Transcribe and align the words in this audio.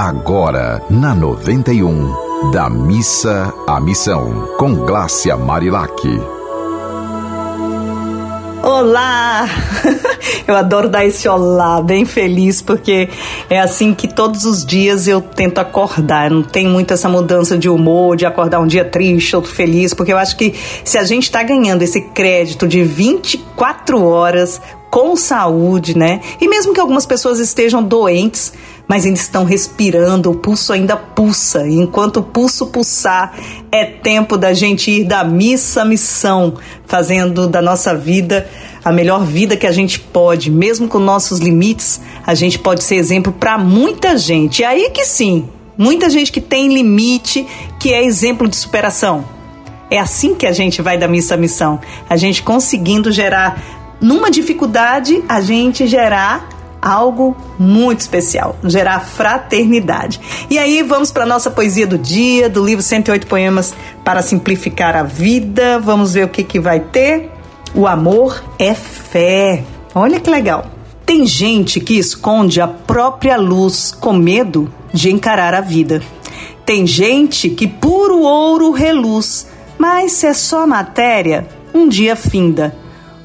Agora, 0.00 0.80
na 0.88 1.12
91, 1.12 2.52
da 2.52 2.70
missa 2.70 3.52
à 3.66 3.80
missão, 3.80 4.48
com 4.56 4.72
Glácia 4.72 5.36
Marilac. 5.36 5.90
Olá! 8.62 9.48
Eu 10.46 10.54
adoro 10.54 10.88
dar 10.88 11.04
esse 11.04 11.28
olá, 11.28 11.82
bem 11.82 12.04
feliz, 12.04 12.62
porque 12.62 13.08
é 13.50 13.58
assim 13.58 13.92
que 13.92 14.06
todos 14.06 14.44
os 14.44 14.64
dias 14.64 15.08
eu 15.08 15.20
tento 15.20 15.58
acordar. 15.58 16.30
Não 16.30 16.42
tem 16.42 16.66
muito 16.66 16.94
essa 16.94 17.08
mudança 17.08 17.58
de 17.58 17.68
humor, 17.68 18.16
de 18.16 18.24
acordar 18.24 18.60
um 18.60 18.66
dia 18.66 18.84
triste, 18.84 19.34
outro 19.34 19.50
feliz, 19.50 19.92
porque 19.92 20.12
eu 20.12 20.16
acho 20.16 20.36
que 20.36 20.54
se 20.84 20.96
a 20.96 21.02
gente 21.02 21.24
está 21.24 21.42
ganhando 21.42 21.82
esse 21.82 22.00
crédito 22.00 22.66
de 22.66 22.82
24 22.82 24.02
horas 24.02 24.60
com 24.90 25.16
saúde, 25.16 25.96
né? 25.96 26.20
E 26.40 26.48
mesmo 26.48 26.72
que 26.72 26.80
algumas 26.80 27.06
pessoas 27.06 27.38
estejam 27.38 27.82
doentes, 27.82 28.52
mas 28.86 29.04
ainda 29.04 29.18
estão 29.18 29.44
respirando, 29.44 30.30
o 30.30 30.34
pulso 30.34 30.72
ainda 30.72 30.96
pulsa. 30.96 31.68
E 31.68 31.74
enquanto 31.74 32.18
o 32.18 32.22
pulso 32.22 32.66
pulsar, 32.68 33.34
é 33.70 33.84
tempo 33.84 34.38
da 34.38 34.54
gente 34.54 34.90
ir 34.90 35.04
da 35.04 35.22
missa 35.22 35.82
à 35.82 35.84
missão, 35.84 36.54
fazendo 36.86 37.46
da 37.46 37.60
nossa 37.60 37.94
vida 37.94 38.48
a 38.84 38.92
melhor 38.92 39.24
vida 39.24 39.56
que 39.56 39.66
a 39.66 39.72
gente 39.72 40.00
pode, 40.00 40.50
mesmo 40.50 40.88
com 40.88 40.98
nossos 40.98 41.40
limites, 41.40 42.00
a 42.26 42.34
gente 42.34 42.58
pode 42.58 42.82
ser 42.82 42.94
exemplo 42.94 43.32
para 43.32 43.58
muita 43.58 44.16
gente. 44.16 44.62
E 44.62 44.64
aí 44.64 44.88
que 44.88 45.04
sim, 45.04 45.46
muita 45.76 46.08
gente 46.08 46.32
que 46.32 46.40
tem 46.40 46.72
limite, 46.72 47.46
que 47.78 47.92
é 47.92 48.02
exemplo 48.02 48.48
de 48.48 48.56
superação. 48.56 49.24
É 49.90 49.98
assim 49.98 50.34
que 50.34 50.46
a 50.46 50.52
gente 50.52 50.80
vai 50.80 50.96
da 50.96 51.08
missa 51.08 51.34
à 51.34 51.36
missão, 51.36 51.80
a 52.08 52.16
gente 52.16 52.42
conseguindo 52.42 53.12
gerar 53.12 53.62
numa 54.00 54.30
dificuldade, 54.30 55.22
a 55.28 55.40
gente 55.40 55.86
gerar 55.86 56.48
algo 56.80 57.36
muito 57.58 58.00
especial, 58.00 58.56
gerar 58.64 59.00
fraternidade. 59.00 60.20
E 60.48 60.58
aí 60.58 60.82
vamos 60.82 61.10
para 61.10 61.26
nossa 61.26 61.50
poesia 61.50 61.86
do 61.86 61.98
dia, 61.98 62.48
do 62.48 62.64
livro 62.64 62.82
108 62.82 63.26
poemas 63.26 63.74
para 64.04 64.22
simplificar 64.22 64.96
a 64.96 65.02
vida. 65.02 65.78
Vamos 65.78 66.14
ver 66.14 66.24
o 66.24 66.28
que 66.28 66.44
que 66.44 66.60
vai 66.60 66.80
ter. 66.80 67.30
O 67.74 67.86
amor 67.86 68.42
é 68.58 68.74
fé. 68.74 69.64
Olha 69.94 70.20
que 70.20 70.30
legal. 70.30 70.66
Tem 71.04 71.26
gente 71.26 71.80
que 71.80 71.98
esconde 71.98 72.60
a 72.60 72.68
própria 72.68 73.36
luz 73.36 73.92
com 73.98 74.12
medo 74.12 74.72
de 74.92 75.10
encarar 75.10 75.54
a 75.54 75.60
vida. 75.60 76.02
Tem 76.64 76.86
gente 76.86 77.48
que 77.48 77.66
puro 77.66 78.20
ouro 78.20 78.70
reluz, 78.72 79.46
mas 79.78 80.12
se 80.12 80.26
é 80.26 80.34
só 80.34 80.66
matéria, 80.66 81.48
um 81.72 81.88
dia 81.88 82.14
finda. 82.14 82.76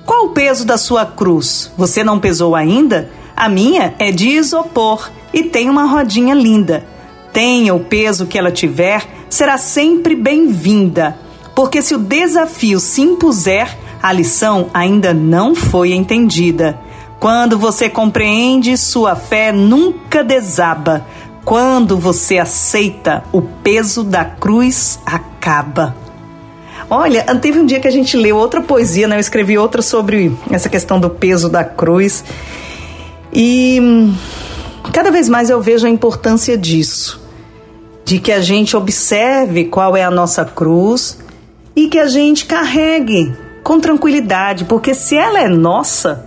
Qual 0.06 0.26
o 0.26 0.30
peso 0.30 0.66
da 0.66 0.78
sua 0.78 1.06
cruz? 1.06 1.72
Você 1.78 2.04
não 2.04 2.20
pesou 2.20 2.56
ainda? 2.56 3.10
A 3.36 3.48
minha 3.48 3.96
é 3.98 4.12
de 4.12 4.30
isopor 4.30 5.10
e 5.34 5.44
tem 5.44 5.70
uma 5.70 5.86
rodinha 5.86 6.36
linda. 6.36 6.86
Tenha 7.32 7.74
o 7.74 7.80
peso 7.80 8.28
que 8.28 8.38
ela 8.38 8.52
tiver, 8.52 9.06
será 9.30 9.58
sempre 9.58 10.16
bem-vinda. 10.16 11.18
Porque 11.56 11.82
se 11.82 11.96
o 11.96 12.00
desafio 12.00 12.80
se 12.80 13.02
impuser, 13.02 13.78
a 14.02 14.12
lição 14.12 14.70
ainda 14.74 15.14
não 15.14 15.56
foi 15.56 15.94
entendida. 15.94 16.78
Quando 17.20 17.58
você 17.58 17.90
compreende, 17.90 18.76
sua 18.76 19.16
fé 19.16 19.52
nunca 19.54 20.24
desaba. 20.24 21.06
Quando 21.46 21.98
você 21.98 22.38
aceita, 22.38 23.24
o 23.32 23.42
peso 23.42 24.04
da 24.04 24.26
cruz 24.26 25.00
acaba. 25.06 25.96
Olha, 26.90 27.24
teve 27.36 27.60
um 27.60 27.66
dia 27.66 27.80
que 27.80 27.88
a 27.88 27.92
gente 27.92 28.16
leu 28.18 28.38
outra 28.38 28.62
poesia, 28.62 29.08
né? 29.08 29.16
Eu 29.16 29.20
escrevi 29.20 29.58
outra 29.58 29.82
sobre 29.82 30.32
essa 30.52 30.70
questão 30.70 31.00
do 31.00 31.10
peso 31.10 31.50
da 31.50 31.64
cruz. 31.64 32.24
E 33.32 34.12
cada 34.92 35.12
vez 35.12 35.28
mais 35.28 35.50
eu 35.50 35.62
vejo 35.62 35.88
a 35.88 35.90
importância 35.90 36.58
disso. 36.58 37.22
De 38.06 38.20
que 38.20 38.32
a 38.32 38.42
gente 38.42 38.76
observe 38.76 39.66
qual 39.66 39.96
é 39.96 40.04
a 40.04 40.12
nossa 40.12 40.44
cruz 40.44 41.18
e 41.76 41.88
que 41.88 41.98
a 41.98 42.08
gente 42.08 42.46
carregue 42.46 43.34
com 43.64 43.80
tranquilidade, 43.80 44.66
porque 44.66 44.94
se 44.94 45.16
ela 45.16 45.40
é 45.40 45.48
nossa, 45.48 46.26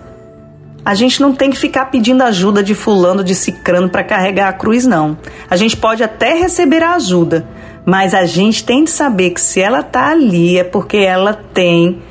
a 0.85 0.95
gente 0.95 1.21
não 1.21 1.35
tem 1.35 1.51
que 1.51 1.59
ficar 1.59 1.87
pedindo 1.87 2.23
ajuda 2.23 2.63
de 2.63 2.75
fulano, 2.75 3.23
de 3.23 3.35
cicrano 3.35 3.91
para 3.91 4.03
carregar 4.03 4.49
a 4.49 4.53
cruz, 4.53 4.87
não. 4.87 5.19
A 5.51 5.57
gente 5.57 5.77
pode 5.77 6.03
até 6.03 6.35
receber 6.35 6.83
a 6.83 6.95
ajuda, 6.95 7.47
mas 7.87 8.15
a 8.15 8.27
gente 8.27 8.65
tem 8.65 8.83
de 8.83 8.91
saber 8.91 9.31
que 9.31 9.41
se 9.41 9.61
ela 9.61 9.79
está 9.79 10.09
ali 10.09 10.59
é 10.59 10.65
porque 10.65 10.97
ela 10.97 11.33
tem 11.33 12.03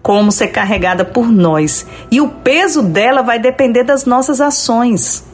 como 0.00 0.30
ser 0.30 0.48
carregada 0.48 1.04
por 1.04 1.26
nós. 1.26 1.84
E 2.08 2.20
o 2.20 2.28
peso 2.28 2.82
dela 2.82 3.20
vai 3.20 3.40
depender 3.40 3.82
das 3.82 4.04
nossas 4.04 4.40
ações. 4.40 5.24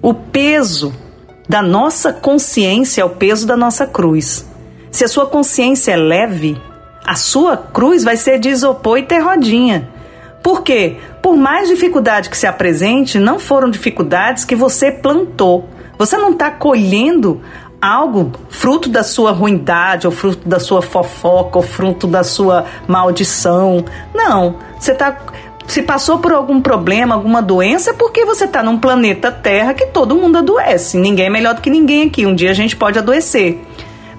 O 0.00 0.14
peso 0.14 0.94
da 1.48 1.60
nossa 1.60 2.12
consciência 2.12 3.02
é 3.02 3.04
o 3.04 3.10
peso 3.10 3.44
da 3.44 3.56
nossa 3.56 3.86
cruz. 3.86 4.46
Se 4.90 5.04
a 5.04 5.08
sua 5.08 5.26
consciência 5.26 5.92
é 5.92 5.96
leve, 5.96 6.56
a 7.04 7.16
sua 7.16 7.56
cruz 7.56 8.04
vai 8.04 8.16
ser 8.16 8.38
de 8.38 8.50
isopor 8.50 8.98
e 8.98 9.02
ter 9.02 9.18
rodinha. 9.18 9.88
Por 10.42 10.62
quê? 10.62 10.98
Por 11.20 11.36
mais 11.36 11.68
dificuldade 11.68 12.30
que 12.30 12.36
se 12.36 12.46
apresente, 12.46 13.18
não 13.18 13.40
foram 13.40 13.68
dificuldades 13.68 14.44
que 14.44 14.54
você 14.54 14.92
plantou. 14.92 15.68
Você 15.98 16.16
não 16.16 16.32
está 16.32 16.50
colhendo 16.50 17.40
algo 17.82 18.30
fruto 18.48 18.88
da 18.88 19.02
sua 19.02 19.32
ruindade, 19.32 20.06
ou 20.06 20.12
fruto 20.12 20.48
da 20.48 20.60
sua 20.60 20.80
fofoca, 20.80 21.58
ou 21.58 21.64
fruto 21.64 22.06
da 22.06 22.22
sua 22.22 22.64
maldição. 22.86 23.84
Não. 24.14 24.54
Você 24.78 24.92
está. 24.92 25.18
Se 25.66 25.82
passou 25.82 26.18
por 26.18 26.32
algum 26.32 26.60
problema, 26.60 27.14
alguma 27.14 27.42
doença, 27.42 27.90
é 27.90 27.92
porque 27.92 28.24
você 28.24 28.44
está 28.44 28.62
num 28.62 28.78
planeta 28.78 29.30
Terra 29.30 29.74
que 29.74 29.86
todo 29.86 30.14
mundo 30.14 30.38
adoece. 30.38 30.96
Ninguém 30.96 31.26
é 31.26 31.30
melhor 31.30 31.54
do 31.54 31.60
que 31.60 31.70
ninguém 31.70 32.04
aqui. 32.04 32.26
Um 32.26 32.34
dia 32.34 32.50
a 32.50 32.54
gente 32.54 32.76
pode 32.76 32.98
adoecer. 32.98 33.60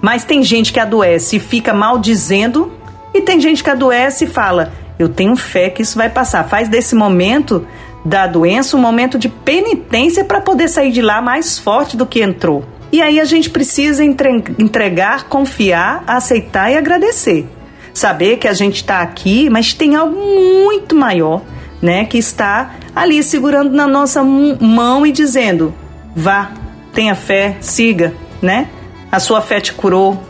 Mas 0.01 0.25
tem 0.25 0.43
gente 0.43 0.73
que 0.73 0.79
adoece 0.79 1.37
e 1.37 1.39
fica 1.39 1.73
maldizendo, 1.73 2.71
e 3.13 3.21
tem 3.21 3.39
gente 3.39 3.63
que 3.63 3.69
adoece 3.69 4.25
e 4.25 4.27
fala: 4.27 4.73
eu 4.99 5.07
tenho 5.07 5.35
fé 5.35 5.69
que 5.69 5.81
isso 5.81 5.97
vai 5.97 6.09
passar. 6.09 6.47
Faz 6.47 6.67
desse 6.67 6.95
momento 6.95 7.65
da 8.03 8.27
doença 8.27 8.75
um 8.75 8.81
momento 8.81 9.17
de 9.17 9.29
penitência 9.29 10.25
para 10.25 10.41
poder 10.41 10.67
sair 10.67 10.91
de 10.91 11.01
lá 11.01 11.21
mais 11.21 11.57
forte 11.57 11.95
do 11.95 12.05
que 12.05 12.21
entrou. 12.21 12.65
E 12.93 13.01
aí 13.01 13.19
a 13.19 13.25
gente 13.25 13.49
precisa 13.49 14.03
entregar, 14.03 15.23
confiar, 15.23 16.03
aceitar 16.05 16.71
e 16.71 16.77
agradecer. 16.77 17.49
Saber 17.91 18.37
que 18.37 18.47
a 18.47 18.53
gente 18.53 18.75
está 18.75 19.01
aqui, 19.01 19.49
mas 19.49 19.73
tem 19.73 19.95
algo 19.95 20.15
muito 20.15 20.95
maior, 20.95 21.41
né, 21.81 22.05
que 22.05 22.19
está 22.19 22.75
ali 22.95 23.23
segurando 23.23 23.71
na 23.71 23.87
nossa 23.87 24.23
mão 24.23 25.07
e 25.07 25.11
dizendo: 25.11 25.73
vá, 26.15 26.51
tenha 26.93 27.15
fé, 27.15 27.57
siga, 27.61 28.13
né? 28.39 28.69
A 29.11 29.19
sua 29.19 29.41
fé 29.41 29.59
te 29.59 29.73
curou, 29.73 30.21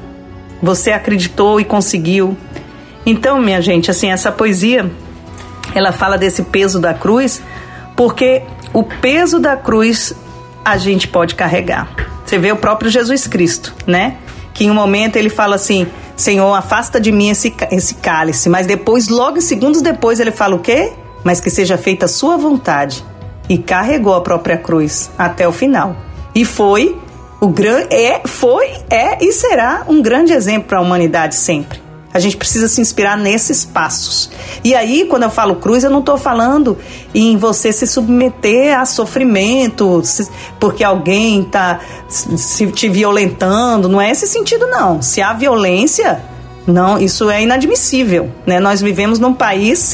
você 0.61 0.93
acreditou 0.93 1.59
e 1.59 1.65
conseguiu. 1.65 2.37
Então, 3.05 3.41
minha 3.41 3.61
gente, 3.61 3.91
assim, 3.91 4.09
essa 4.09 4.31
poesia, 4.31 4.89
ela 5.75 5.91
fala 5.91 6.17
desse 6.17 6.43
peso 6.43 6.79
da 6.79 6.93
cruz, 6.93 7.41
porque 7.93 8.41
o 8.71 8.83
peso 8.83 9.37
da 9.37 9.57
cruz 9.57 10.13
a 10.63 10.77
gente 10.77 11.09
pode 11.09 11.35
carregar. 11.35 12.12
Você 12.25 12.37
vê 12.37 12.51
o 12.51 12.55
próprio 12.55 12.89
Jesus 12.89 13.27
Cristo, 13.27 13.73
né? 13.85 14.17
Que 14.53 14.65
em 14.65 14.71
um 14.71 14.73
momento 14.73 15.15
ele 15.15 15.29
fala 15.29 15.55
assim: 15.55 15.87
Senhor, 16.15 16.53
afasta 16.53 16.99
de 16.99 17.11
mim 17.11 17.29
esse, 17.29 17.53
esse 17.71 17.95
cálice. 17.95 18.49
Mas 18.49 18.67
depois, 18.67 19.07
logo 19.07 19.41
segundos 19.41 19.81
depois, 19.81 20.19
ele 20.19 20.31
fala 20.31 20.55
o 20.55 20.59
quê? 20.59 20.93
Mas 21.23 21.39
que 21.39 21.49
seja 21.49 21.77
feita 21.77 22.05
a 22.05 22.09
sua 22.09 22.37
vontade. 22.37 23.03
E 23.49 23.57
carregou 23.57 24.13
a 24.15 24.21
própria 24.21 24.57
cruz 24.57 25.11
até 25.17 25.47
o 25.47 25.51
final. 25.51 25.97
E 26.33 26.45
foi 26.45 26.97
o 27.41 27.49
grande 27.49 27.93
é, 27.93 28.21
foi, 28.25 28.71
é 28.89 29.17
e 29.21 29.33
será 29.33 29.83
um 29.89 30.01
grande 30.01 30.31
exemplo 30.31 30.69
para 30.69 30.77
a 30.77 30.81
humanidade 30.81 31.35
sempre. 31.35 31.82
A 32.13 32.19
gente 32.19 32.37
precisa 32.37 32.67
se 32.67 32.79
inspirar 32.79 33.17
nesses 33.17 33.65
passos. 33.65 34.29
E 34.63 34.75
aí, 34.75 35.05
quando 35.05 35.23
eu 35.23 35.31
falo 35.31 35.55
cruz, 35.55 35.83
eu 35.83 35.89
não 35.89 35.99
estou 35.99 36.17
falando 36.17 36.77
em 37.13 37.37
você 37.37 37.73
se 37.73 37.87
submeter 37.87 38.77
a 38.77 38.85
sofrimento, 38.85 40.01
porque 40.59 40.83
alguém 40.83 41.41
está 41.41 41.79
se 42.07 42.67
te 42.67 42.87
violentando. 42.87 43.89
Não 43.89 43.99
é 43.99 44.11
esse 44.11 44.27
sentido, 44.27 44.67
não. 44.67 45.01
Se 45.01 45.21
há 45.21 45.33
violência, 45.33 46.23
não, 46.67 46.99
isso 46.99 47.29
é 47.29 47.41
inadmissível. 47.41 48.29
Né? 48.45 48.59
Nós 48.59 48.79
vivemos 48.79 49.17
num 49.17 49.33
país, 49.33 49.93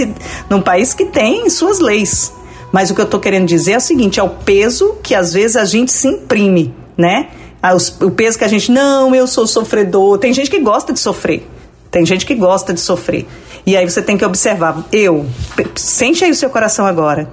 num 0.50 0.62
país 0.62 0.94
que 0.94 1.06
tem 1.06 1.50
suas 1.50 1.80
leis. 1.80 2.34
Mas 2.72 2.92
o 2.92 2.96
que 2.96 3.02
eu 3.02 3.06
estou 3.06 3.20
querendo 3.20 3.48
dizer 3.48 3.74
é 3.74 3.78
o 3.78 3.82
seguinte: 3.82 4.20
é 4.20 4.24
o 4.24 4.30
peso 4.30 4.98
que 5.02 5.16
às 5.16 5.34
vezes 5.34 5.56
a 5.56 5.66
gente 5.66 5.92
se 5.92 6.08
imprime, 6.08 6.74
né? 6.98 7.30
Ah, 7.62 7.76
o 7.76 8.12
peso 8.12 8.38
que 8.38 8.44
a 8.44 8.48
gente, 8.48 8.72
não, 8.72 9.14
eu 9.14 9.28
sou 9.28 9.46
sofredor. 9.46 10.18
Tem 10.18 10.34
gente 10.34 10.50
que 10.50 10.60
gosta 10.60 10.94
de 10.94 11.00
sofrer. 11.00 11.46
Tem 11.92 12.06
gente 12.06 12.26
que 12.26 12.36
gosta 12.36 12.74
de 12.74 12.80
sofrer. 12.80 13.28
E 13.66 13.76
aí 13.76 13.90
você 13.90 14.02
tem 14.02 14.18
que 14.18 14.26
observar. 14.26 14.84
Eu, 14.92 15.26
sente 15.76 16.24
aí 16.24 16.32
o 16.32 16.36
seu 16.36 16.50
coração 16.50 16.86
agora. 16.86 17.30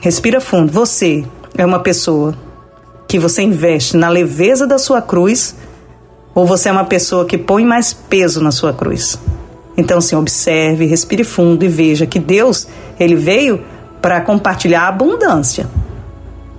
Respira 0.00 0.40
fundo. 0.40 0.72
Você 0.72 1.24
é 1.56 1.64
uma 1.64 1.80
pessoa 1.80 2.34
que 3.06 3.18
você 3.18 3.42
investe 3.42 3.96
na 3.96 4.08
leveza 4.08 4.66
da 4.66 4.78
sua 4.78 5.02
cruz 5.02 5.54
ou 6.34 6.46
você 6.46 6.68
é 6.68 6.72
uma 6.72 6.84
pessoa 6.84 7.26
que 7.26 7.36
põe 7.36 7.64
mais 7.64 7.92
peso 7.92 8.42
na 8.42 8.50
sua 8.50 8.72
cruz? 8.72 9.18
Então, 9.76 9.98
assim, 9.98 10.16
observe, 10.16 10.86
respire 10.86 11.24
fundo 11.24 11.64
e 11.64 11.68
veja 11.68 12.06
que 12.06 12.18
Deus, 12.18 12.66
ele 12.98 13.14
veio 13.14 13.64
para 14.00 14.20
compartilhar 14.20 14.82
a 14.82 14.88
abundância, 14.88 15.68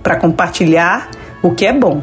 para 0.02 0.16
compartilhar 0.16 1.10
o 1.42 1.54
que 1.54 1.66
é 1.66 1.72
bom. 1.72 2.02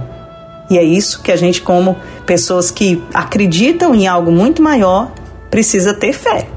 E 0.70 0.78
é 0.78 0.84
isso 0.84 1.22
que 1.22 1.32
a 1.32 1.36
gente, 1.36 1.62
como 1.62 1.96
pessoas 2.26 2.72
que 2.72 3.02
acreditam 3.14 3.96
em 3.96 4.08
algo 4.08 4.32
muito 4.32 4.62
maior, 4.62 5.12
precisa 5.50 5.94
ter 5.94 6.14
fé. 6.14 6.48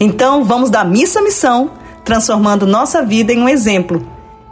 Então, 0.00 0.44
vamos 0.44 0.70
da 0.70 0.84
missa 0.84 1.18
à 1.20 1.22
missão, 1.22 1.72
transformando 2.04 2.66
nossa 2.66 3.04
vida 3.04 3.32
em 3.32 3.42
um 3.42 3.48
exemplo 3.48 4.06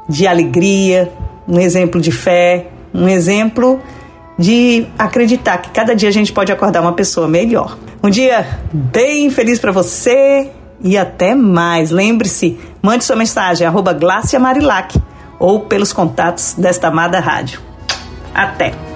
de 0.09 0.27
alegria, 0.27 1.11
um 1.49 1.59
exemplo 1.59 2.01
de 2.01 2.11
fé, 2.11 2.67
um 2.93 3.09
exemplo 3.09 3.81
de 4.39 4.87
acreditar 4.99 5.59
que 5.59 5.71
cada 5.71 5.95
dia 5.95 6.09
a 6.09 6.13
gente 6.13 6.33
pode 6.33 6.53
acordar 6.53 6.83
uma 6.83 6.93
pessoa 6.93 7.27
melhor. 7.27 7.79
Um 8.03 8.11
dia 8.11 8.47
bem 8.73 9.31
feliz 9.31 9.59
para 9.59 9.73
você 9.73 10.51
e 10.83 10.97
até 10.97 11.35
mais. 11.35 11.91
Lembre-se, 11.91 12.59
mande 12.83 13.05
sua 13.05 13.17
mensagem 13.17 13.67
arroba 13.67 13.97
Marilac 14.39 15.01
ou 15.39 15.61
pelos 15.61 15.93
contatos 15.93 16.55
desta 16.55 16.89
amada 16.89 17.19
rádio. 17.21 17.61
Até! 18.35 18.96